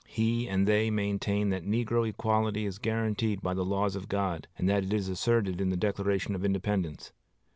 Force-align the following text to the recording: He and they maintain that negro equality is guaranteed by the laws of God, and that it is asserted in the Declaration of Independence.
He 0.07 0.47
and 0.47 0.67
they 0.67 0.89
maintain 0.89 1.49
that 1.49 1.63
negro 1.63 2.09
equality 2.09 2.65
is 2.65 2.79
guaranteed 2.79 3.43
by 3.43 3.53
the 3.53 3.63
laws 3.63 3.95
of 3.95 4.09
God, 4.09 4.47
and 4.57 4.67
that 4.67 4.83
it 4.83 4.93
is 4.93 5.07
asserted 5.09 5.61
in 5.61 5.69
the 5.69 5.77
Declaration 5.77 6.33
of 6.33 6.43
Independence. 6.43 7.11